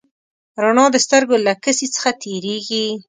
[0.63, 2.85] رڼا د سترګو له کسي څخه تېرېږي.